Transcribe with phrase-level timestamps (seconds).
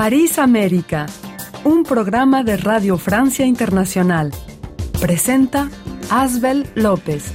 [0.00, 1.04] París América,
[1.62, 4.30] un programa de Radio Francia Internacional.
[4.98, 5.68] Presenta
[6.08, 7.34] Asbel López.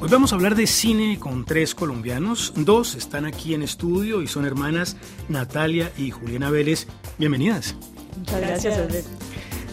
[0.00, 2.52] Hoy vamos a hablar de cine con tres colombianos.
[2.54, 4.96] Dos están aquí en estudio y son hermanas
[5.28, 6.86] Natalia y Juliana Vélez.
[7.18, 7.74] Bienvenidas.
[8.16, 9.04] Muchas gracias, Asbel.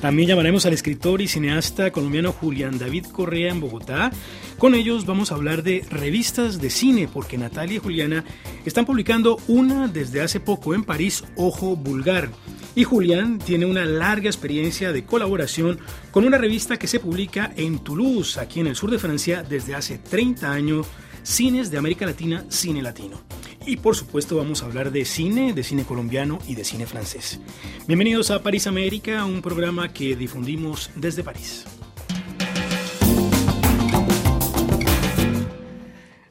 [0.02, 4.11] También llamaremos al escritor y cineasta colombiano Julián David Correa en Bogotá.
[4.57, 8.23] Con ellos vamos a hablar de revistas de cine, porque Natalia y Juliana
[8.66, 12.29] están publicando una desde hace poco en París, Ojo Vulgar.
[12.75, 15.79] Y Julián tiene una larga experiencia de colaboración
[16.12, 19.75] con una revista que se publica en Toulouse, aquí en el sur de Francia, desde
[19.75, 20.87] hace 30 años,
[21.25, 23.20] Cines de América Latina, Cine Latino.
[23.65, 27.39] Y por supuesto vamos a hablar de cine, de cine colombiano y de cine francés.
[27.88, 31.65] Bienvenidos a París América, un programa que difundimos desde París.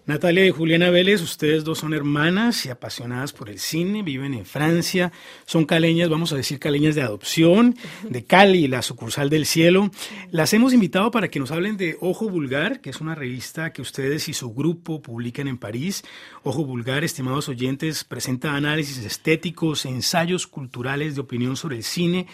[0.06, 4.44] Natalia y Juliana Vélez, ustedes dos son hermanas y apasionadas por el cine, viven en
[4.44, 5.12] Francia,
[5.46, 9.90] son caleñas, vamos a decir caleñas de adopción, de Cali, la sucursal del cielo.
[10.30, 13.80] Las hemos invitado para que nos hablen de Ojo Vulgar, que es una revista que
[13.80, 16.04] ustedes y su grupo publican en París.
[16.42, 22.26] Ojo Vulgar, estimados oyentes, presenta análisis estéticos, ensayos culturales de opinión sobre el cine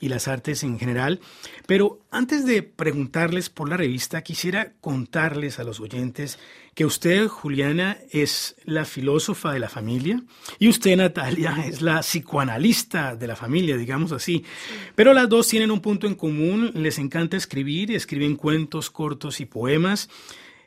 [0.00, 1.20] y las artes en general.
[1.66, 6.38] Pero antes de preguntarles por la revista, quisiera contarles a los oyentes
[6.74, 10.22] que usted, Juliana, es la filósofa de la familia
[10.58, 14.44] y usted, Natalia, es la psicoanalista de la familia, digamos así.
[14.94, 19.46] Pero las dos tienen un punto en común, les encanta escribir, escriben cuentos cortos y
[19.46, 20.08] poemas.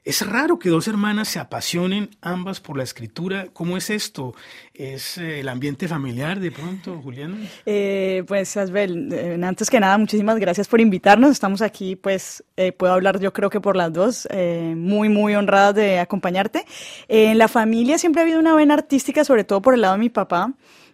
[0.04, 3.50] Es raro que dos hermanas se apasionen ambas por la escritura.
[3.54, 4.34] ¿Cómo es esto?
[4.74, 7.38] ¿Es eh, el ambiente familiar de pronto, Juliana?
[7.68, 11.30] Eh, pues, Asbel, eh, antes que nada, muchísimas gracias por invitarnos.
[11.30, 12.44] Estamos aquí, pues,
[12.80, 14.28] puedo hablar yo creo que por las dos,
[14.76, 16.66] muy, muy honradas de acompañarte.
[17.08, 20.00] en la familia siempre ha habido una vena artística, sobre todo por el lado de
[20.00, 20.52] mi papá.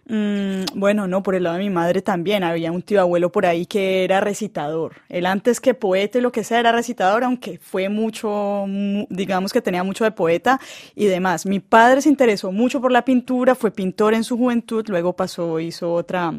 [0.09, 2.43] Mm, bueno, no, por el lado de mi madre también.
[2.43, 4.95] Había un tío abuelo por ahí que era recitador.
[5.09, 8.65] Él antes que poeta y lo que sea era recitador, aunque fue mucho,
[9.09, 10.59] digamos que tenía mucho de poeta
[10.95, 11.45] y demás.
[11.45, 15.59] Mi padre se interesó mucho por la pintura, fue pintor en su juventud, luego pasó,
[15.59, 16.33] hizo otra,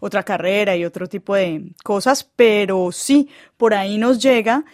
[0.00, 4.64] otra carrera y otro tipo de cosas, pero sí, por ahí nos llega.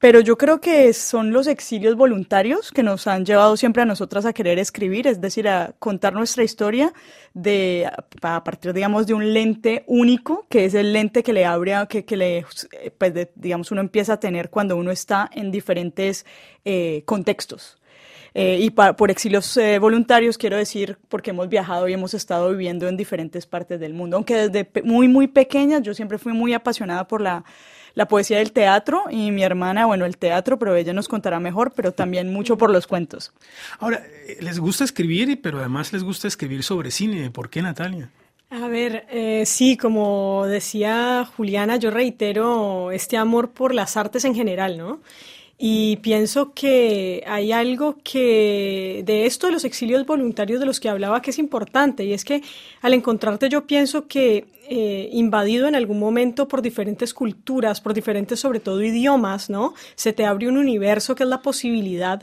[0.00, 4.24] Pero yo creo que son los exilios voluntarios que nos han llevado siempre a nosotras
[4.24, 6.94] a querer escribir, es decir, a contar nuestra historia
[7.34, 7.86] de,
[8.22, 12.06] a partir, digamos, de un lente único, que es el lente que le abre, que,
[12.06, 12.46] que le,
[12.96, 16.24] pues, digamos, uno empieza a tener cuando uno está en diferentes
[16.64, 17.79] eh, contextos.
[18.34, 22.88] Eh, y por exilios eh, voluntarios quiero decir porque hemos viajado y hemos estado viviendo
[22.88, 24.16] en diferentes partes del mundo.
[24.16, 27.44] Aunque desde muy, muy pequeña yo siempre fui muy apasionada por la
[27.94, 31.72] la poesía del teatro y mi hermana, bueno, el teatro, pero ella nos contará mejor,
[31.74, 33.32] pero también mucho por los cuentos.
[33.78, 37.30] Ahora, eh, les gusta escribir, pero además les gusta escribir sobre cine.
[37.30, 38.10] ¿Por qué, Natalia?
[38.50, 44.34] A ver, eh, sí, como decía Juliana, yo reitero este amor por las artes en
[44.34, 45.00] general, ¿no?
[45.62, 50.88] Y pienso que hay algo que de esto de los exilios voluntarios de los que
[50.88, 52.42] hablaba que es importante y es que
[52.80, 58.40] al encontrarte yo pienso que eh, invadido en algún momento por diferentes culturas, por diferentes
[58.40, 59.74] sobre todo idiomas, ¿no?
[59.96, 62.22] Se te abre un universo que es la posibilidad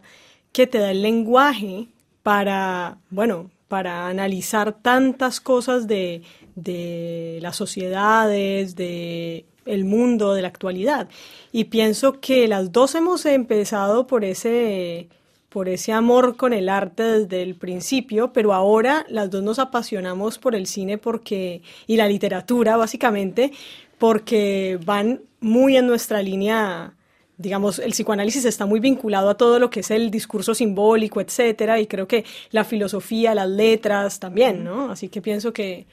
[0.51, 1.89] que te da el lenguaje
[2.23, 6.23] para, bueno, para analizar tantas cosas de,
[6.55, 11.07] de las sociedades, de el mundo de la actualidad.
[11.51, 15.07] Y pienso que las dos hemos empezado por ese,
[15.50, 20.38] por ese amor con el arte desde el principio, pero ahora las dos nos apasionamos
[20.39, 23.51] por el cine porque, y la literatura básicamente,
[23.97, 26.94] porque van muy en nuestra línea
[27.38, 31.79] digamos, el psicoanálisis está muy vinculado a todo lo que es el discurso simbólico, etcétera,
[31.79, 34.91] y creo que la filosofía, las letras también, ¿no?
[34.91, 35.85] Así que pienso que,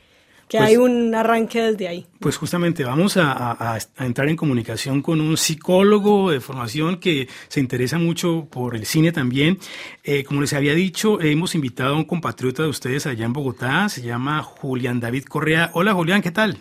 [0.49, 2.07] que pues hay un arranque desde ahí.
[2.21, 7.99] Pues justamente vamos a, entrar en comunicación con un psicólogo de formación que se interesa
[7.99, 9.59] mucho por el cine también.
[10.03, 13.89] Eh, como les había dicho, hemos invitado a un compatriota de ustedes allá en Bogotá,
[13.89, 15.71] se llama Julián David Correa.
[15.75, 16.59] Hola Julián, ¿qué tal?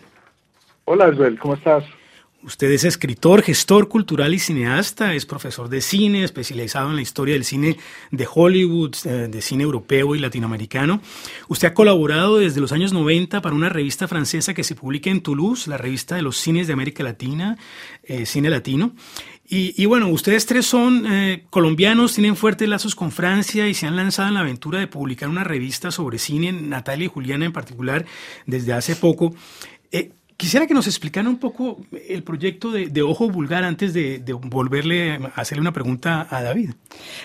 [0.84, 1.84] Hola Isabel, ¿cómo estás?
[2.44, 7.32] Usted es escritor, gestor cultural y cineasta, es profesor de cine, especializado en la historia
[7.32, 7.78] del cine
[8.10, 11.00] de Hollywood, eh, de cine europeo y latinoamericano.
[11.48, 15.22] Usted ha colaborado desde los años 90 para una revista francesa que se publica en
[15.22, 17.56] Toulouse, la revista de los cines de América Latina,
[18.02, 18.92] eh, Cine Latino.
[19.46, 23.94] Y, bueno, ustedes tres son eh, colombianos, tienen fuertes lazos con Francia y se han
[23.94, 28.04] lanzado en la aventura de publicar una revista sobre cine, Natalia y Juliana en particular,
[28.46, 29.34] desde hace poco.
[30.36, 35.40] Quisiera que nos explicara un poco el proyecto de, Ojo Vulgar antes de, volverle a
[35.40, 36.70] hacerle una pregunta a David.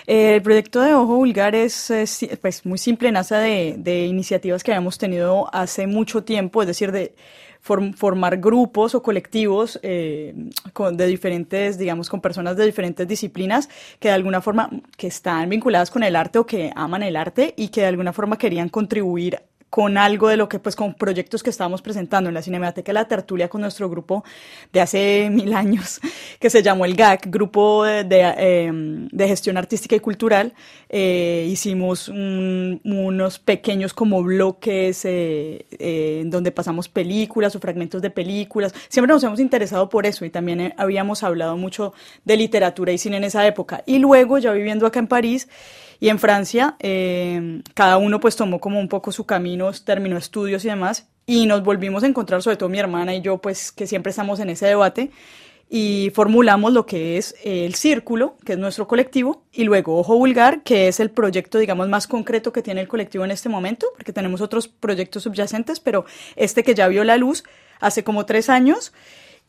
[0.06, 1.92] Eh, el proyecto de Ojo Vulgar es,
[2.40, 7.14] pues, muy simple, nace de, iniciativas que habíamos tenido hace mucho tiempo, es decir, de
[7.60, 10.34] formar grupos o colectivos eh,
[10.72, 13.68] con, de diferentes, digamos, con personas de diferentes disciplinas
[13.98, 17.54] que de alguna forma que están vinculadas con el arte o que aman el arte
[17.56, 21.44] y que de alguna forma querían contribuir con algo de lo que, pues, con proyectos
[21.44, 24.24] que estábamos presentando en la Cinemateca La Tertulia con nuestro grupo
[24.72, 26.00] de hace mil años,
[26.40, 30.52] que se llamó el GAC, Grupo de, em, Gestión Artística y Cultural.
[30.88, 38.74] Eh, hicimos unos pequeños como bloques eh, eh, donde pasamos películas o fragmentos de películas.
[38.88, 41.92] Siempre nos hemos interesado por eso y también habíamos hablado mucho
[42.24, 43.84] de literatura y cine en esa época.
[43.86, 45.48] Y luego, ya viviendo acá en París,
[46.00, 50.64] y en Francia, eh, cada uno pues tomó como un poco su camino, terminó estudios
[50.64, 53.86] y demás, y nos volvimos a encontrar, sobre todo mi hermana y yo, pues que
[53.86, 55.10] siempre estamos en ese debate,
[55.68, 60.62] y formulamos lo que es el círculo, que es nuestro colectivo, y luego Ojo Vulgar,
[60.64, 64.12] que es el proyecto, digamos, más concreto que tiene el colectivo en este momento, porque
[64.12, 67.44] tenemos otros proyectos subyacentes, pero este que ya vio la luz
[67.78, 68.92] hace como tres años,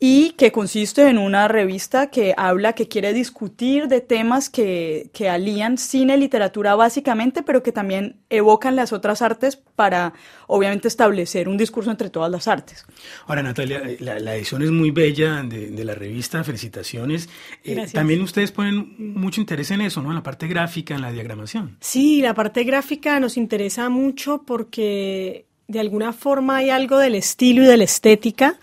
[0.04, 5.28] y que consiste en una revista que habla, que quiere discutir de temas que, que,
[5.28, 10.12] alían cine, literatura básicamente, pero que también evocan las otras artes para,
[10.48, 12.84] obviamente, establecer un discurso entre todas las artes.
[13.28, 17.28] Ahora, Natalia, eh, la, edición es muy bella de, la revista, felicitaciones.
[17.62, 20.08] Eh, también ustedes ponen mucho interés en eso, ¿no?
[20.08, 21.76] En la parte gráfica, en la diagramación.
[21.78, 27.62] Sí, la parte gráfica nos interesa mucho porque de alguna forma hay algo del estilo
[27.62, 28.58] y de la estética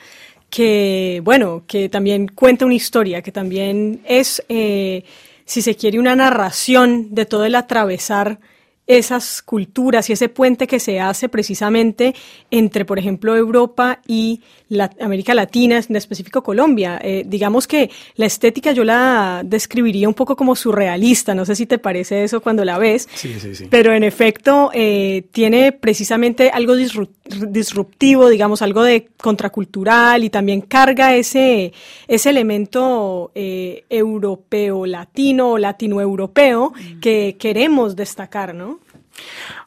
[0.50, 5.04] que, bueno, que también cuenta una historia, que también es, eh,
[5.46, 8.40] si se quiere, una narración de todo el atravesar
[8.89, 12.15] esas culturas y ese puente que se hace precisamente
[12.50, 17.00] entre, por ejemplo, Europa y la América Latina, en específico Colombia.
[17.03, 21.68] Eh, digamos que la estética yo la describiría un poco como surrealista, no sé si
[21.68, 23.68] te parece eso cuando la ves, sí, sí, sí.
[23.69, 31.15] pero en efecto eh, tiene precisamente algo disruptivo, digamos, algo de contracultural y también carga
[31.15, 31.74] ese,
[32.07, 37.00] ese elemento eh, europeo, latino o latinoeuropeo mm.
[37.01, 38.78] que queremos destacar, ¿no?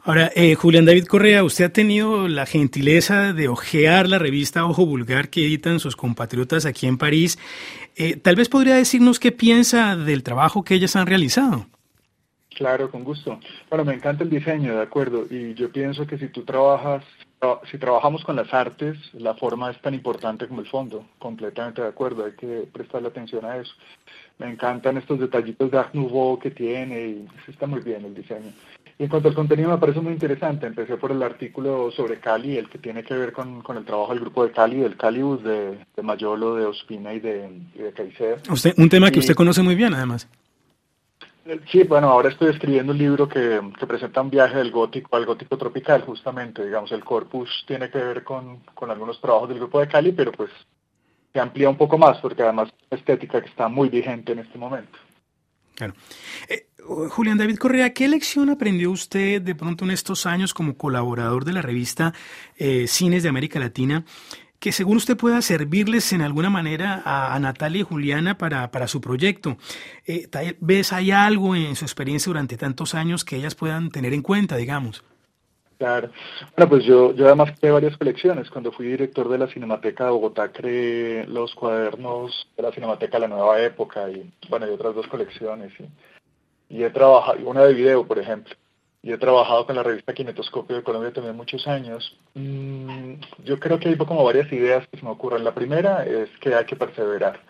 [0.04, 4.84] Ahora, eh, Julián David Correa, usted ha tenido la gentileza de ojear la revista Ojo
[4.84, 7.38] Vulgar que editan sus compatriotas aquí en París.
[7.96, 11.66] Eh, tal vez podría decirnos qué piensa del trabajo que ellas han realizado.
[12.56, 13.38] Claro, con gusto.
[13.70, 17.04] Bueno, me encanta el diseño, de acuerdo, y yo pienso que si tú trabajas,
[17.70, 21.88] si trabajamos con las artes, la forma es tan importante como el fondo, completamente de
[21.88, 23.72] acuerdo, hay que prestarle atención a eso.
[24.38, 25.92] Me encantan estos detallitos de Art
[26.42, 28.52] que tiene y está muy bien el diseño.
[28.98, 30.66] Y en cuanto al contenido me parece muy interesante.
[30.66, 34.20] Empecé por el artículo sobre Cali, el que tiene que ver con, el trabajo del
[34.20, 38.36] grupo de Cali, del Calibus, de, de Mayolo, de Ospina y de, de Caicedo.
[38.50, 40.28] Usted, un tema que usted conoce muy bien, además.
[41.70, 45.26] Sí, bueno, ahora estoy escribiendo un libro que, que, presenta un viaje del gótico al
[45.26, 49.80] gótico tropical, justamente, digamos, el corpus tiene que ver con, con algunos trabajos del grupo
[49.80, 50.50] de Cali, pero pues
[51.32, 54.56] se amplía un poco más, porque además es estética que está muy vigente en este
[54.56, 54.96] momento.
[55.82, 55.94] Claro.
[56.48, 56.66] Eh,
[57.10, 61.52] Julián David Correa, ¿qué lección aprendió usted de pronto en estos años como colaborador de
[61.52, 62.14] la revista
[62.56, 64.04] eh, Cines de América Latina?
[64.60, 69.58] que según usted pueda servirles en alguna manera a, Natalia y Juliana para, su proyecto.
[70.06, 70.28] Eh,
[70.60, 74.56] ¿Ves hay algo en su experiencia durante tantos años que ellas puedan tener en cuenta,
[74.56, 75.02] digamos?
[75.82, 76.10] Claro.
[76.56, 78.48] Bueno, pues yo, yo además creé varias colecciones.
[78.50, 83.26] Cuando fui director de la Cinemateca de Bogotá, creé los cuadernos de la Cinemateca la
[83.26, 85.72] Nueva Época y, bueno, y otras dos colecciones.
[85.80, 88.54] Y, y he trabajado, una de video, por ejemplo.
[89.02, 92.16] Y he trabajado con la revista Kinetoscopio de Colombia también muchos años.
[92.34, 95.42] Mm, yo creo que hay como varias ideas que se me ocurren.
[95.42, 97.40] La primera es que hay que perseverar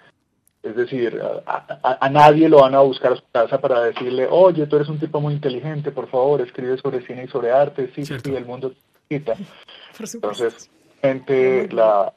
[0.62, 4.76] es decir, a, nadie lo van a buscar a su casa para decirle, oye, tú
[4.76, 8.14] eres un tipo muy inteligente, por favor, escribe sobre cine y sobre arte, sí, sí,
[8.26, 8.72] el mundo
[9.08, 9.34] quita.
[10.14, 12.12] Entonces, gente, la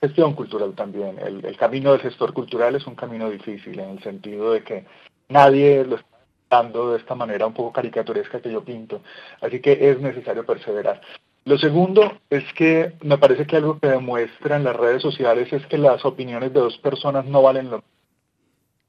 [0.00, 4.52] gestión cultural también, el, camino del gestor cultural es un camino difícil en el sentido
[4.52, 4.84] de que
[5.28, 6.08] nadie lo está
[6.50, 9.02] dando de esta manera un poco caricaturesca que yo pinto.
[9.40, 11.00] Así que es necesario perseverar.
[11.44, 15.76] Lo segundo es que me parece que algo que demuestran las redes sociales es que
[15.76, 17.82] las opiniones de dos personas no valen lo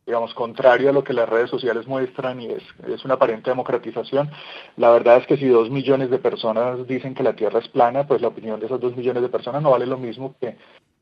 [0.05, 4.29] digamos, contrario a lo que las redes sociales muestran y es, es una aparente democratización.
[4.77, 8.05] La verdad es que si dos millones de personas dicen que la Tierra es plana,
[8.05, 10.57] pues la opinión de esas dos millones de personas no vale lo mismo que,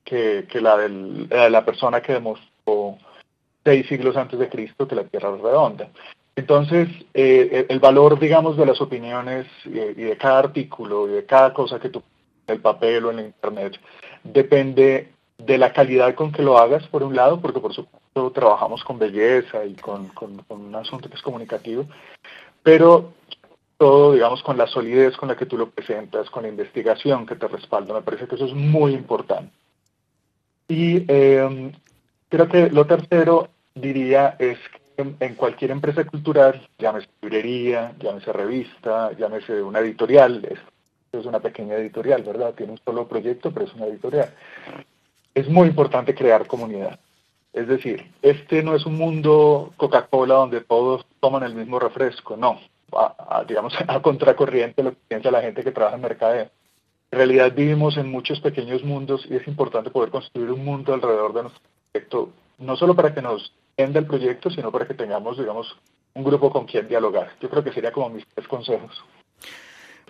[0.05, 2.97] que, la de la persona que demostró
[3.63, 5.89] seis siglos antes de Cristo que la Tierra es redonda.
[6.35, 11.53] Entonces, eh, el valor, digamos, de las opiniones y de, cada artículo y de cada
[11.53, 12.01] cosa que tú,
[12.47, 13.79] en el papel o en la internet,
[14.23, 18.83] depende de la calidad con que lo hagas, por un lado, porque por supuesto trabajamos
[18.83, 21.85] con belleza y con, con, un asunto que es comunicativo,
[22.63, 23.13] pero
[23.77, 27.35] todo, digamos, con la solidez con la que tú lo presentas, con la investigación que
[27.35, 27.93] te respalda.
[27.93, 29.51] Me parece que eso es muy importante.
[30.67, 31.71] Y eh,
[32.29, 39.11] creo que lo tercero, diría, es que en cualquier empresa cultural, llámese librería, llámese revista,
[39.13, 40.47] llámese una editorial,
[41.11, 42.53] es una pequeña editorial, ¿verdad?
[42.53, 44.33] Tiene un solo proyecto, pero es una editorial
[45.33, 46.99] es muy importante crear comunidad.
[47.53, 52.59] Es decir, este no es un mundo Coca-Cola donde todos toman el mismo refresco, no.
[53.47, 56.49] Digamos, a contracorriente lo que piensa la gente que trabaja en mercadeo.
[57.11, 61.33] En realidad vivimos en muchos pequeños mundos y es importante poder construir un mundo alrededor
[61.33, 65.37] de nuestro proyecto, no solo para que nos entienda el proyecto, sino para que tengamos,
[65.37, 65.75] digamos,
[66.13, 67.31] un grupo con quien dialogar.
[67.41, 69.03] Yo creo que sería como mis tres consejos.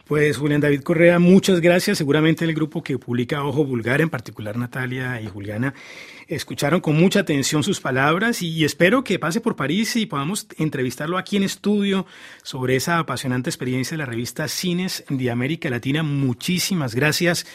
[0.06, 1.98] Pues Julián David Correa, muchas gracias.
[1.98, 5.74] Seguramente el grupo que publica Ojo Vulgar, en particular Natalia y Juliana,
[6.28, 11.18] escucharon con mucha atención sus palabras y espero que pase por París y podamos entrevistarlo
[11.18, 12.06] aquí en estudio
[12.44, 16.04] sobre esa apasionante experiencia de la revista Cines de América Latina.
[16.04, 17.46] Muchísimas gracias.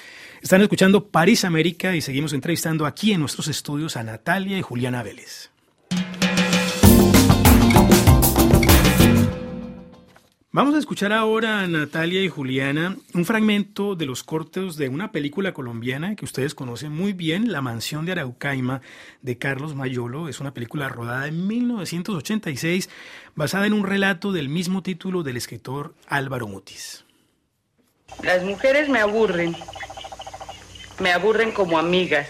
[0.41, 5.03] Están escuchando París América y seguimos entrevistando aquí en nuestros estudios a Natalia y Juliana
[5.03, 5.51] Vélez.
[10.59, 15.13] Vamos a escuchar ahora a Natalia y Juliana un fragmento de los cortes de una
[15.13, 18.81] película colombiana que ustedes conocen muy bien, La Mansión de Araucaima,
[19.23, 20.29] de Carlos Mayolo.
[20.29, 22.91] Es una película rodada en 1986,
[23.37, 27.05] basada en un relato del mismo título del escritor Álvaro Mutis.
[28.25, 29.55] Las mujeres me aburren.
[30.99, 32.27] Me aburren como amigas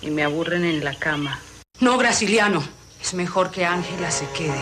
[0.00, 1.38] y me aburren en la cama.
[1.80, 2.79] No, Graciliano.
[3.10, 4.54] Es mejor que Ángela se quede.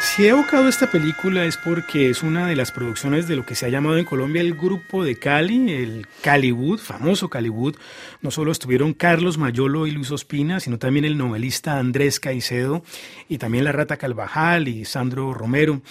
[0.00, 3.56] Si he evocado esta película es porque es una de las producciones de lo que
[3.56, 7.74] se ha llamado en Colombia el Grupo de Cali, el Caliwood, famoso Caliwood.
[8.22, 12.84] No solo estuvieron Carlos Mayolo y Luis Ospina, sino también el novelista Andrés Caicedo
[13.28, 15.82] y también la Rata Calvajal y Sandro Romero.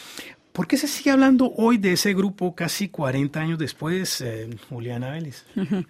[0.55, 5.11] ¿Por qué se sigue hablando hoy de ese grupo casi 40 años después, eh, Juliana
[5.11, 5.45] Vélez?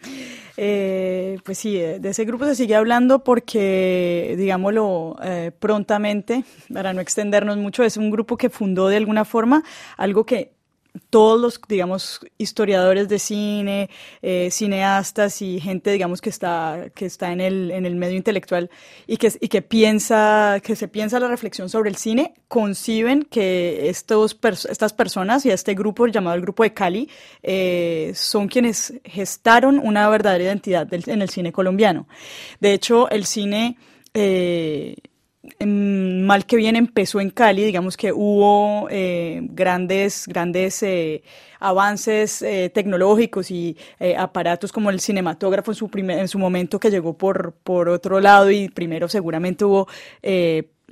[0.57, 5.17] Eh, pues sí, eh, de ese grupo se sigue hablando porque, digámoslo
[5.60, 9.63] prontamente, para no extendernos mucho, es un grupo que fundó de alguna forma
[9.98, 10.54] algo que
[11.09, 13.89] todos los, digamos, historiadores de cine,
[14.21, 18.69] eh, cineastas y gente, digamos, que está, que está en, el, en el medio intelectual
[19.07, 23.89] y que, y que piensa, que se piensa la reflexión sobre el cine, conciben que
[23.89, 24.37] estos,
[24.69, 27.09] estas personas y este grupo llamado el Grupo de Cali
[27.43, 32.07] eh, son quienes gestaron una verdadera identidad en el cine colombiano.
[32.59, 33.77] De hecho, el cine...
[34.13, 34.95] Eh,
[35.65, 41.23] mal que bien empezó en Cali, digamos que hubo eh, grandes, grandes eh,
[41.59, 43.77] avances eh, tecnológicos y
[44.17, 48.19] aparatos como el cinematógrafo en su, primer, en su momento que llegó por, por otro
[48.19, 49.87] lado y primero seguramente hubo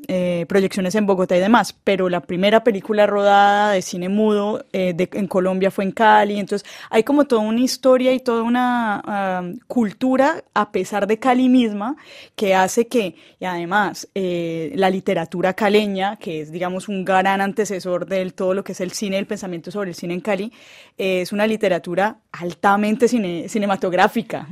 [0.07, 4.93] eh, proyecciones en Bogotá y demás, pero la primera película rodada de cine mudo eh,
[5.13, 10.43] en Colombia fue en Cali, entonces hay como toda una historia y toda una cultura
[10.53, 11.95] a pesar de Cali misma
[12.36, 18.05] que hace que, y además eh, la literatura caleña, que es digamos un gran antecesor
[18.05, 20.51] de todo lo que es el cine, el pensamiento sobre el cine en Cali,
[20.98, 24.48] es una literatura altamente cinematográfica,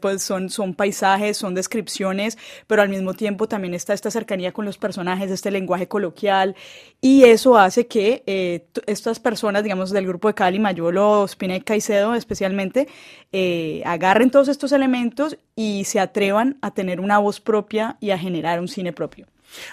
[0.00, 4.64] pues son, son paisajes, son descripciones, pero al mismo tiempo también está esta cercanía con
[4.64, 6.54] los personajes personajes, este lenguaje coloquial,
[7.00, 12.14] y eso hace que eh, estas personas, digamos, del grupo de Cali, Mayolo, Spina Caicedo
[12.14, 12.86] especialmente,
[13.32, 18.18] eh, agarren todos estos elementos y se atrevan a tener una voz propia y a
[18.18, 19.26] generar un cine propio.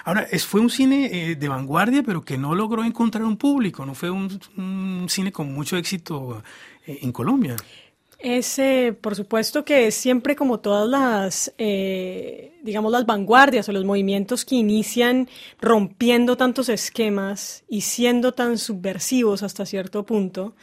[0.03, 3.93] Ahora, fue un cine eh, de vanguardia, pero que no logró encontrar un público, no
[3.93, 6.41] fue un cine con mucho éxito
[6.87, 7.55] en Colombia.
[8.23, 8.61] Es,
[9.01, 14.55] por supuesto que siempre como todas las, eh, digamos, las vanguardias o los movimientos que
[14.55, 15.27] inician
[15.59, 20.53] rompiendo tantos esquemas y siendo tan subversivos hasta cierto punto,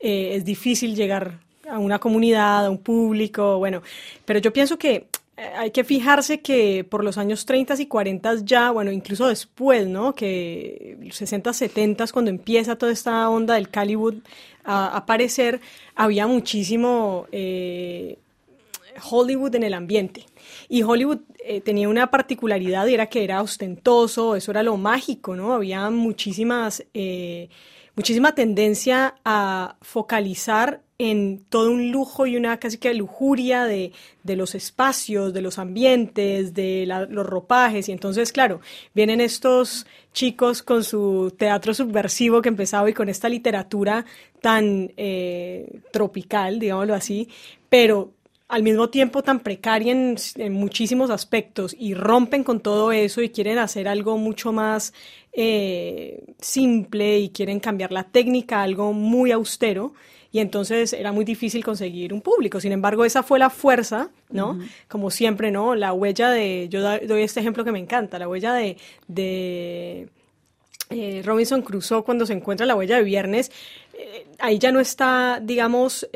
[0.00, 1.40] eh, es difícil llegar
[1.70, 3.82] a una comunidad, a un público, bueno,
[4.24, 8.70] pero yo pienso que hay que fijarse que por los años 30 y 40 ya,
[8.70, 10.14] bueno, incluso después, ¿no?
[10.14, 14.16] Que 60, 70 cuando empieza toda esta onda del Caliwood
[14.64, 15.60] a aparecer,
[15.94, 18.18] había muchísimo eh,
[19.10, 20.26] Hollywood en el ambiente.
[20.68, 25.34] Y Hollywood eh, tenía una particularidad y era que era ostentoso, eso era lo mágico,
[25.34, 25.54] ¿no?
[25.54, 26.84] Había muchísimas
[27.96, 33.92] muchísima tendencia a focalizar en todo un lujo y una casi que lujuria de,
[34.24, 37.88] los espacios, de los ambientes, de los ropajes.
[37.88, 38.60] Y entonces, claro,
[38.94, 44.04] vienen estos chicos con su teatro subversivo que empezaba y con esta literatura
[44.40, 47.28] tan eh, tropical, digámoslo así,
[47.68, 48.12] pero
[48.52, 53.56] al mismo tiempo tan precaria en, muchísimos aspectos y rompen con todo eso y quieren
[53.56, 54.92] hacer algo mucho más
[55.32, 59.94] eh, simple y quieren cambiar la técnica a algo muy austero
[60.32, 62.60] y entonces era muy difícil conseguir un público.
[62.60, 64.58] Sin embargo, esa fue la fuerza, ¿no?
[64.86, 65.74] Como siempre, ¿no?
[65.74, 68.76] La huella de, yo doy este ejemplo que me encanta, la huella de,
[69.08, 70.10] de
[70.90, 73.50] eh, Robinson Crusoe cuando se encuentra la huella de viernes,
[73.94, 76.06] eh, ahí ya no está, digamos,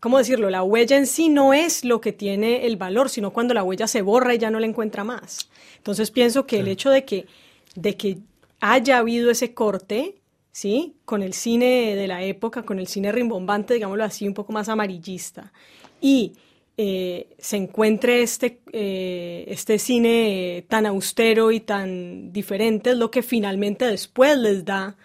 [0.00, 0.50] ¿cómo decirlo?
[0.50, 3.86] La huella en sí no es lo que tiene el valor, sino cuando la huella
[3.86, 5.50] se borra y ya no la encuentra más.
[5.76, 7.26] Entonces pienso que el hecho de que,
[7.74, 8.18] de que
[8.60, 10.16] haya habido ese corte,
[10.52, 10.96] ¿sí?
[11.04, 14.68] Con el cine de la época, con el cine rimbombante, digámoslo así, un poco más
[14.68, 15.52] amarillista,
[16.00, 16.32] y
[16.76, 23.22] eh, se encuentre este, eh, este cine tan austero y tan diferente, es lo que
[23.22, 24.96] finalmente después les da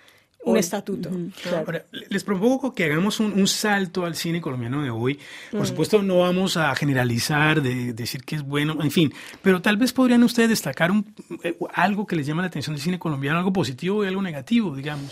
[0.45, 1.09] un estatuto.
[2.09, 5.19] les propongo que hagamos un, salto al cine colombiano de hoy.
[5.51, 5.65] Por mm.
[5.65, 9.93] supuesto, no vamos a generalizar, de, decir que es bueno, en fin, pero tal vez
[9.93, 13.53] podrían ustedes destacar un, eh, algo que les llama la atención del cine colombiano, algo
[13.53, 15.11] positivo y algo negativo, digamos.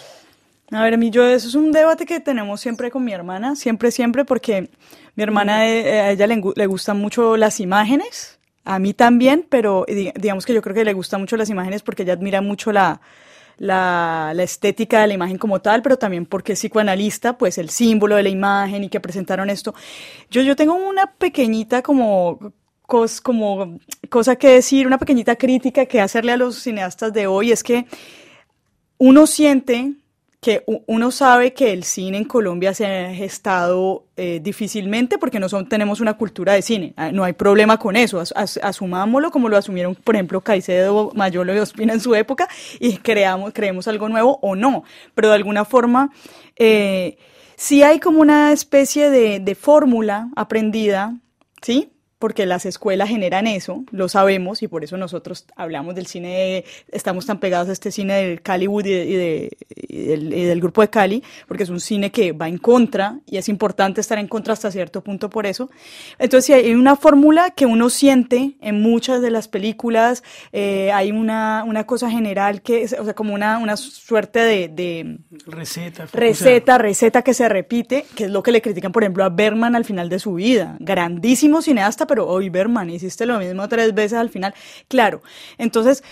[0.72, 3.56] A ver, a mí yo, eso es un debate que tenemos siempre con mi hermana,
[3.56, 4.70] siempre, siempre, porque
[5.16, 9.86] mi hermana, eh, a ella le, le gustan mucho las imágenes, a mí también, pero
[9.88, 13.02] digamos que yo creo que le gustan mucho las imágenes porque ella admira mucho la,
[13.64, 18.16] la, estética de la imagen como tal, pero también porque es psicoanalista, pues el símbolo
[18.16, 19.74] de la imagen y que presentaron esto.
[20.30, 22.54] Yo, yo tengo una pequeñita como,
[22.86, 23.80] como
[24.10, 27.86] cosa que decir, una pequeñita crítica que hacerle a los cineastas de hoy, es que
[28.98, 29.94] uno siente
[30.44, 35.48] que uno sabe que el cine en Colombia se ha gestado eh, difícilmente porque no
[35.48, 38.22] son, tenemos una cultura de cine, ah, no hay problema con eso,
[38.62, 42.48] asumámoslo como lo asumieron, por ejemplo, Caicedo, Mayolo y Ospina en su época
[42.80, 44.84] y creamos, creemos algo nuevo o no,
[45.16, 46.12] pero de alguna forma
[46.58, 47.18] eh,
[47.56, 51.16] sí hay como una especie de, de fórmula aprendida,
[51.62, 51.93] ¿sí?
[52.24, 57.26] Porque las escuelas generan eso, lo sabemos, y por eso nosotros hablamos del cine, estamos
[57.26, 59.58] tan pegados a este cine del Caliwood y, de,
[59.90, 64.00] del, grupo de Cali, porque es un cine que va en contra, y es importante
[64.00, 65.70] estar en contra hasta cierto punto por eso.
[66.18, 71.66] Entonces, hay una fórmula que uno siente en muchas de las películas, eh, hay una,
[71.68, 75.20] una cosa general que es, o sea, como una, una suerte de...
[75.46, 76.08] receta.
[76.14, 79.76] Receta, receta que se repite, que es lo que le critican, por ejemplo, a Berman
[79.76, 80.78] al final de su vida.
[80.80, 84.54] Grandísimo cineasta, pero hoy Berman, hiciste lo mismo tres veces al final.
[84.88, 85.24] Claro,
[85.58, 86.04] entonces,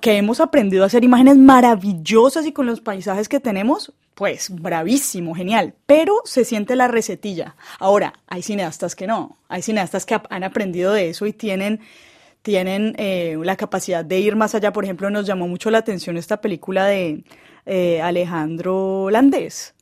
[0.00, 5.34] que hemos aprendido a hacer imágenes maravillosas y con los paisajes que tenemos, pues bravísimo,
[5.34, 7.56] genial, pero se siente la recetilla.
[7.78, 11.80] Ahora, hay cineastas que no, hay cineastas que han aprendido de eso y tienen
[12.40, 14.72] tienen eh, la capacidad de ir más allá.
[14.72, 17.22] Por ejemplo, nos llamó mucho la atención esta película de
[17.66, 19.74] eh, Alejandro Landés,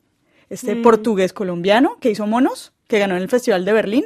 [0.49, 0.81] este mm.
[0.81, 4.05] portugués colombiano que hizo Monos, que ganó en el Festival de Berlín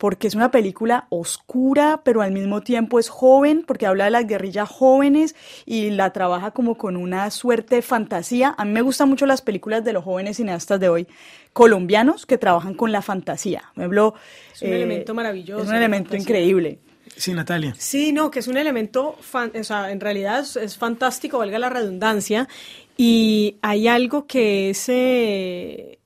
[0.00, 4.26] porque es una película oscura, pero al mismo tiempo es joven, porque habla de las
[4.26, 5.36] guerrillas jóvenes
[5.66, 8.54] y la trabaja como con una suerte de fantasía.
[8.56, 11.06] A mí me gustan mucho las películas de los jóvenes cineastas de hoy,
[11.52, 13.64] colombianos, que trabajan con la fantasía.
[13.76, 15.64] es un elemento maravilloso.
[15.64, 16.78] Es un elemento increíble.
[17.14, 17.74] Sí, Natalia.
[17.76, 22.48] Sí, no, que es un elemento, o sea, en realidad es, fantástico, valga la redundancia,
[22.96, 25.98] y hay algo que es, eh,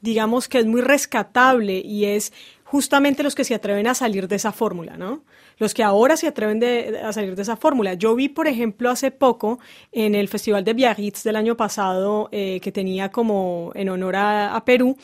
[0.00, 2.32] digamos, que es muy rescatable y es
[2.72, 5.24] justamente los que se atreven a salir de esa fórmula, ¿no?
[5.58, 6.64] Los que ahora se atreven
[7.04, 7.92] a salir de esa fórmula.
[7.92, 9.58] Yo vi, por ejemplo, hace poco
[9.92, 14.62] en el Festival de Biarritz del año pasado, eh, que tenía como en honor a,
[14.64, 14.96] Perú,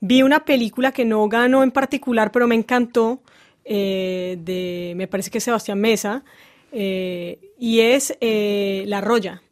[0.00, 3.22] vi una película que no ganó en particular, pero me encantó,
[3.64, 6.24] eh, de, me parece que Sebastián Mesa,
[6.72, 9.42] eh, y es La Roya.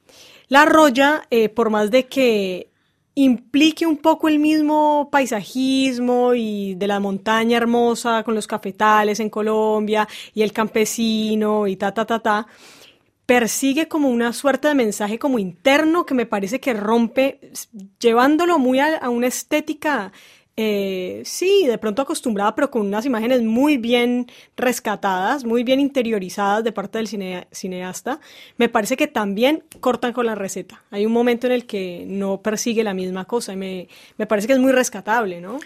[0.48, 1.22] La Roya,
[1.54, 2.69] por más de que
[3.14, 9.30] implique un poco el mismo paisajismo y de la montaña hermosa con los cafetales en
[9.30, 12.46] Colombia y el campesino y ta, ta, ta, ta,
[13.26, 17.52] persigue como una suerte de mensaje como interno que me parece que rompe,
[18.00, 20.12] llevándolo muy a, a una estética
[20.62, 24.26] eh, sí, de pronto acostumbrada, pero con unas imágenes muy bien
[24.58, 27.08] rescatadas, muy bien interiorizadas de parte del
[27.50, 28.20] cineasta,
[28.58, 30.82] me parece que también cortan con la receta.
[30.90, 34.48] Hay un momento en el que no persigue la misma cosa y me, me parece
[34.48, 35.60] que es muy rescatable, ¿no?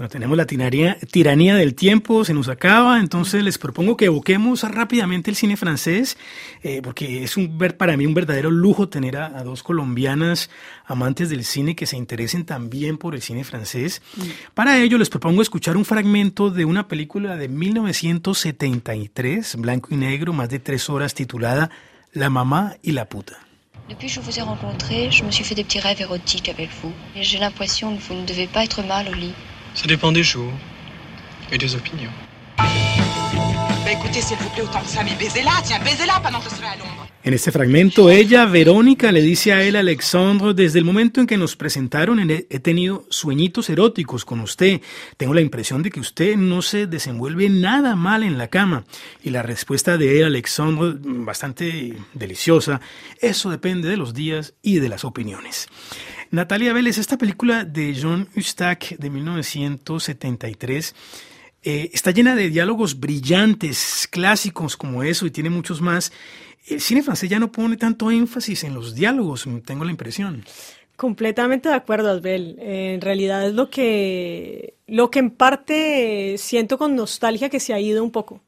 [0.00, 4.62] Bueno, tenemos la tiranía, tiranía del tiempo, se nos acaba, entonces les propongo que evoquemos
[4.62, 6.16] rápidamente el cine francés,
[6.62, 10.48] eh, porque es un, para mí un verdadero lujo tener a, dos colombianas
[10.86, 14.00] amantes del cine que se interesen también por el cine francés.
[14.16, 14.22] Mm.
[14.54, 20.32] Para ello les propongo escuchar un fragmento de una película de 1973, blanco y negro,
[20.32, 21.68] más de tres horas, titulada
[22.14, 23.36] La mamá y la puta.
[23.90, 26.70] Depuis que je vous ai rencontré, je me suis fait des petits rêves érotiques avec
[26.80, 26.94] vous.
[27.14, 29.34] Et j'ai l'impression que vous ne devez pas être mal au lit.
[29.80, 30.52] Ça dépend des jours
[31.50, 32.12] et des opinions.
[37.22, 41.36] En este fragmento, ella, Verónica, le dice a él, Alexandre, desde el momento en que
[41.36, 44.80] nos presentaron, he tenido sueñitos eróticos con usted.
[45.16, 48.84] Tengo la impresión de que usted no se desenvuelve nada mal en la cama.
[49.22, 52.80] Y la respuesta de él, Alexandre, bastante deliciosa,
[53.20, 55.68] eso depende de los días y de las opiniones.
[56.32, 60.94] Natalia Vélez, esta película de John Ustack de 1973
[61.62, 66.12] eh, está llena de diálogos brillantes, clásicos como eso, y tiene muchos más
[66.66, 70.44] el cine francés ya no pone tanto énfasis en los diálogos, tengo la impresión.
[70.96, 72.58] Completamente de acuerdo, Asbel.
[72.60, 77.80] En realidad es lo que, lo que en parte siento con nostalgia que se ha
[77.80, 78.42] ido un poco.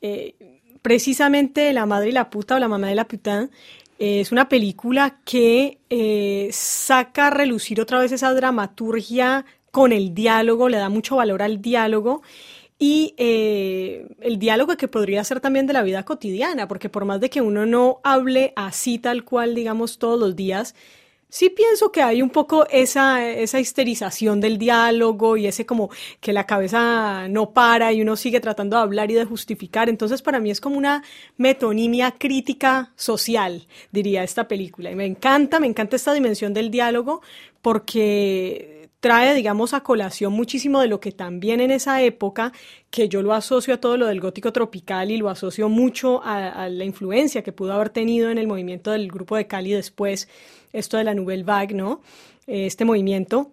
[0.00, 0.34] Eh,
[0.82, 3.50] precisamente La madre y la puta o La mamá de la puta
[3.98, 10.68] es una película que eh, saca a relucir otra vez esa dramaturgia con el diálogo,
[10.68, 12.22] le da mucho valor al diálogo
[12.78, 17.20] y eh, el diálogo que podría ser también de la vida cotidiana, porque por más
[17.20, 20.74] de que uno no hable así tal cual, digamos, todos los días,
[21.28, 26.32] sí pienso que hay un poco esa, esa histerización del diálogo y ese como que
[26.32, 29.90] la cabeza no para y uno sigue tratando de hablar y de justificar.
[29.90, 31.02] Entonces para mí es como una
[31.36, 34.90] metonimia crítica social, diría esta película.
[34.90, 37.20] Y me encanta, me encanta esta dimensión del diálogo
[37.62, 42.52] porque trae, digamos, a colación muchísimo de lo que también en esa época,
[42.90, 46.68] que yo lo asocio a todo lo del gótico tropical y lo asocio mucho a,
[46.68, 50.28] la influencia que pudo haber tenido en el movimiento del grupo de Cali después,
[50.72, 52.02] esto de la Nouvelle Vague, ¿no?
[52.46, 53.52] Eh, este movimiento.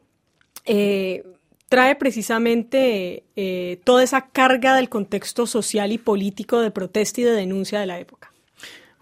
[0.65, 1.23] Eh,
[1.69, 7.31] trae precisamente eh, toda esa carga del contexto social y político de protesta y de
[7.31, 8.33] denuncia de la época.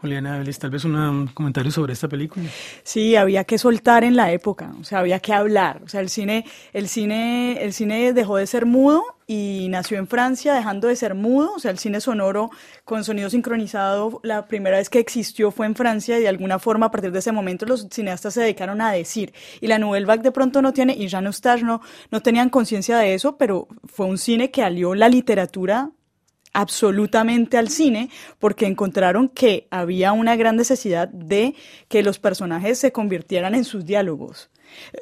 [0.05, 2.45] Juliana tal vez un comentario sobre esta película.
[2.83, 5.81] Sí, había que soltar en la época, o sea, había que hablar.
[5.83, 10.07] O sea, el cine, el cine, el cine dejó de ser mudo y nació en
[10.07, 12.51] Francia dejando de ser mudo, o sea, el cine sonoro
[12.83, 16.87] con sonido sincronizado, la primera vez que existió fue en Francia y de alguna forma
[16.87, 19.33] a partir de ese momento los cineastas se dedicaron a decir.
[19.61, 22.97] Y la Nouvelle Vague de pronto no tiene, y Jean Eustache no, no tenían conciencia
[22.97, 25.89] de eso, pero fue un cine que alió la literatura
[26.55, 31.53] absolutamente al cine porque encontraron que había una gran necesidad de
[31.89, 34.49] que los personajes se convirtieran en sus diálogos.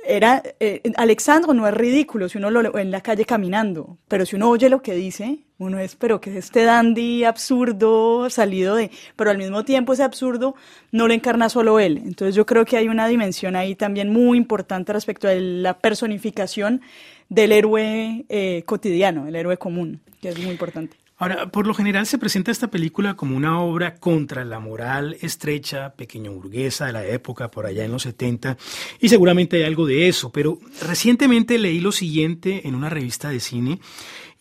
[0.05, 4.25] Era eh, Alexandro no es ridículo si uno lo ve en la calle caminando, pero
[4.25, 8.75] si uno oye lo que dice, uno es, pero que es este dandy absurdo salido
[8.75, 10.55] de, pero al mismo tiempo ese absurdo
[10.91, 12.01] no lo encarna solo él.
[12.03, 16.81] Entonces yo creo que hay una dimensión ahí también muy importante respecto a la personificación
[17.29, 21.02] del héroe eh, cotidiano, el héroe común, que es muy importante.
[21.23, 25.93] Ahora, por lo general se presenta esta película como una obra contra la moral estrecha,
[25.95, 28.57] pequeño burguesa de la época, por allá en los 70,
[28.99, 33.39] y seguramente hay algo de eso, pero recientemente leí lo siguiente en una revista de
[33.39, 33.79] cine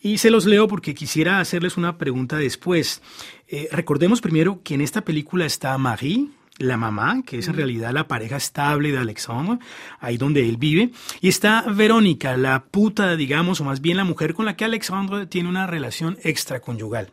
[0.01, 3.01] y se los leo porque quisiera hacerles una pregunta después.
[3.47, 7.91] Eh, recordemos primero que en esta película está Marie, la mamá, que es en realidad
[7.91, 9.59] la pareja estable de Alexandre,
[9.99, 14.33] ahí donde él vive, y está Verónica, la puta, digamos, o más bien la mujer
[14.33, 17.09] con la que Alexandre tiene una relación extraconyugal.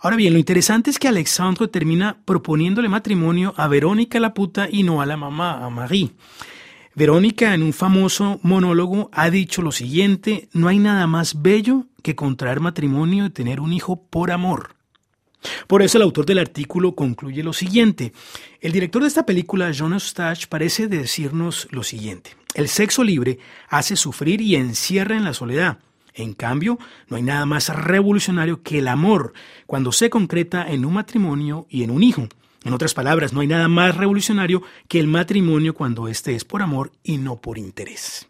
[0.00, 4.82] Ahora bien, lo interesante es que Alexandre termina proponiéndole matrimonio a Verónica la puta y
[4.82, 6.10] no a la mamá, a Marie.
[6.94, 12.16] Verónica en un famoso monólogo ha dicho lo siguiente, no hay nada más bello que
[12.16, 14.79] contraer matrimonio y tener un hijo por amor.
[15.66, 18.12] Por eso el autor del artículo concluye lo siguiente.
[18.60, 22.36] El director de esta película, John Eustache, parece decirnos lo siguiente.
[22.54, 25.78] El sexo libre hace sufrir y encierra en la soledad.
[26.14, 29.32] En cambio, no hay nada más revolucionario que el amor
[29.66, 32.28] cuando se concreta en un matrimonio y en un hijo.
[32.64, 36.62] En otras palabras, no hay nada más revolucionario que el matrimonio cuando éste es por
[36.62, 38.26] amor y no por interés.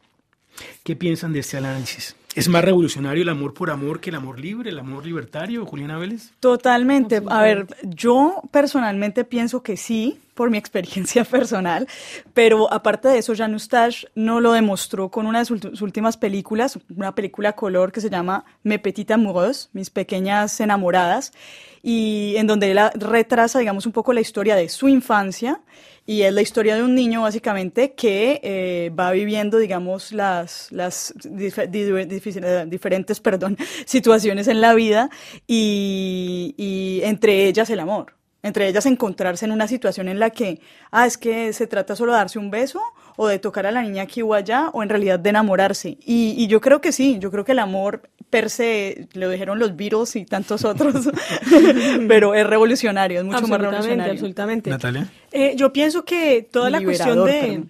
[0.84, 2.14] ¿Qué piensan de este análisis?
[2.34, 5.98] ¿Es más revolucionario el amor por amor que el amor libre, el amor libertario, Juliana
[5.98, 6.30] Vélez?
[6.38, 7.20] Totalmente.
[7.28, 11.87] A ver, yo personalmente pienso que sí, por mi experiencia personal,
[12.33, 16.79] pero aparte de eso, Jan Eustache no lo demostró con una de sus últimas películas,
[16.96, 21.35] una película color que se llama Me Petite Amoureuse, Mis Pequeñas Enamoradas,
[21.83, 25.61] y en donde él retrasa, digamos, un poco la historia de su infancia
[26.07, 31.12] y es la historia de un niño básicamente que eh, va viviendo, digamos, las, las
[31.22, 35.11] diferentes perdón, situaciones en la vida
[35.46, 40.61] y, y entre ellas el amor entre ellas encontrarse en una situación en la que,
[40.90, 42.81] ah, es que se trata solo de darse un beso
[43.16, 45.98] o de tocar a la niña aquí o allá o en realidad de enamorarse.
[46.05, 49.59] Y, y yo creo que sí, yo creo que el amor per se, lo dijeron
[49.59, 51.11] los Beatles y tantos otros,
[52.09, 54.12] pero es revolucionario, es mucho más revolucionario.
[54.12, 55.09] Absolutamente, Natalia.
[55.33, 57.64] Eh, yo pienso que toda la cuestión de...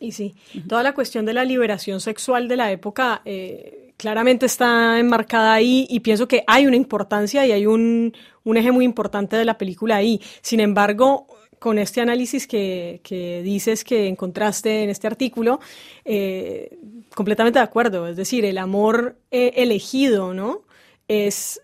[0.00, 0.34] Y sí,
[0.68, 3.22] toda la cuestión de la liberación sexual de la época...
[3.24, 8.56] Eh, claramente está enmarcada ahí y pienso que hay una importancia y hay un, un
[8.56, 10.20] eje muy importante de la película ahí.
[10.42, 11.28] Sin embargo,
[11.58, 15.60] con este análisis que, que, dices que encontraste en este artículo,
[16.04, 16.76] eh,
[17.14, 18.06] completamente de acuerdo.
[18.06, 20.64] Es decir, el amor eh, elegido, ¿no?
[21.08, 21.62] Es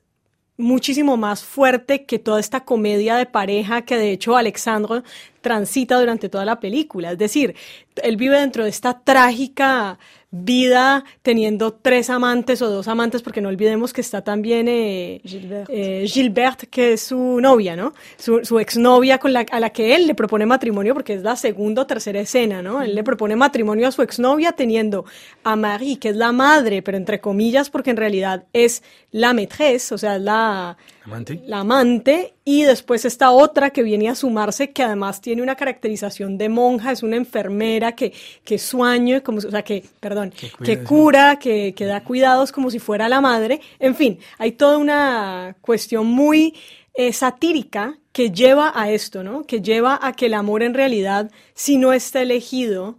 [0.61, 5.03] muchísimo más fuerte que toda esta comedia de pareja que de hecho Alexandro
[5.41, 7.13] transita durante toda la película.
[7.13, 7.55] Es decir,
[8.03, 9.99] él vive dentro de esta trágica
[10.31, 16.05] vida teniendo tres amantes o dos amantes, porque no olvidemos que está también eh, eh,
[16.07, 16.69] Gilbert.
[16.71, 17.95] que es su novia, ¿no?
[18.17, 21.37] Su, su exnovia con la, a la que él le propone matrimonio, porque es la
[21.37, 22.83] segunda o tercera escena, ¿no?
[22.83, 25.05] Él le propone matrimonio a su exnovia teniendo
[25.43, 29.93] a Marie, que es la madre, pero entre comillas, porque en realidad es la maîtresse,
[29.93, 31.41] o sea, la amante.
[31.47, 36.39] la amante, y después esta otra que viene a sumarse, que además tiene una caracterización
[36.39, 38.13] de monja, es una enfermera que,
[38.45, 42.79] que sueña, como, o sea, que, perdón, que, cura, que, que, da cuidados como si
[42.79, 43.61] fuera la madre.
[43.79, 46.55] En fin, hay toda una cuestión muy
[46.95, 49.45] eh, satírica que lleva a esto, ¿no?
[49.45, 52.99] Que lleva a que el amor en realidad, si no está elegido,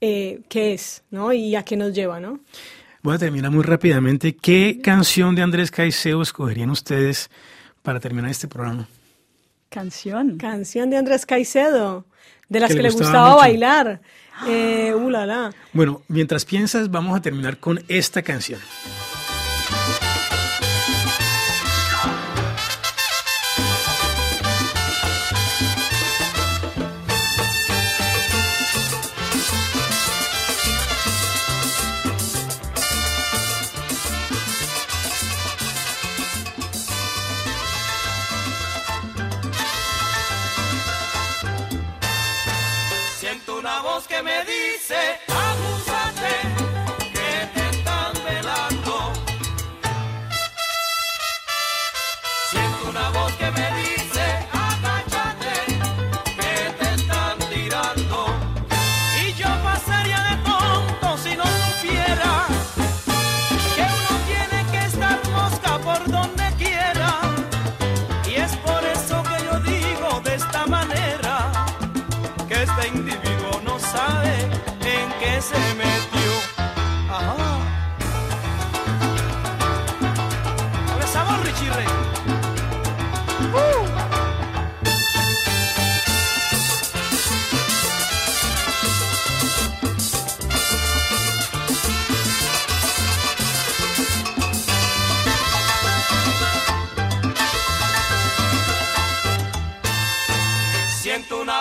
[0.00, 1.04] eh, ¿qué es?
[1.10, 1.32] ¿No?
[1.32, 2.40] Y a qué nos lleva, ¿no?
[3.02, 4.34] Voy a terminar muy rápidamente.
[4.34, 7.30] ¿Qué canción de Andrés Caicedo escogerían ustedes
[7.82, 8.88] para terminar este programa?
[9.68, 10.38] Canción.
[10.38, 12.04] Canción de Andrés Caicedo,
[12.48, 14.00] de las que, le gustaba, bailar.
[14.46, 14.92] Eh.
[15.72, 18.60] Bueno, mientras piensas, vamos a terminar con esta canción.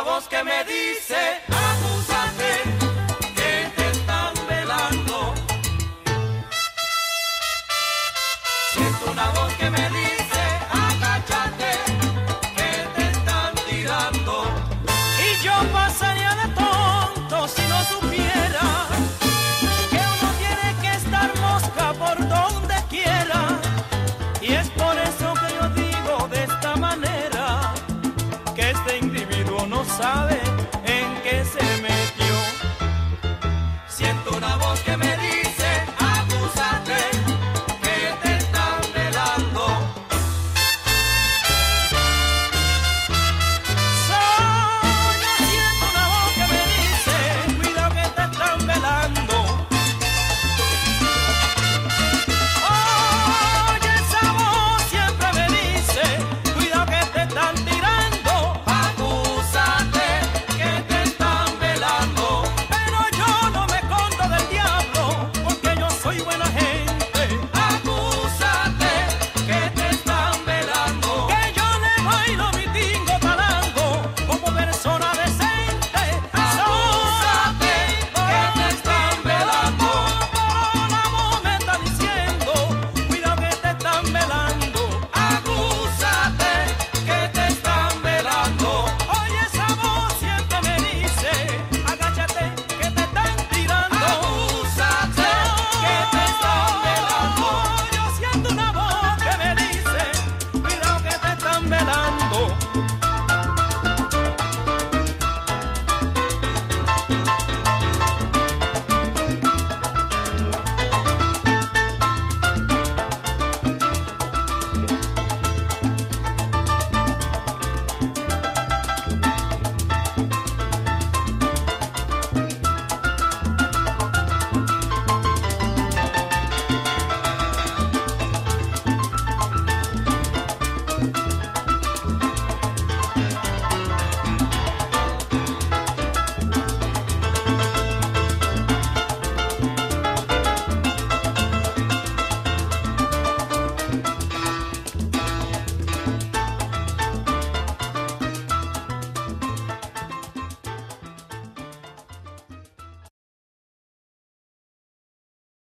[0.03, 1.41] Voz que me dice,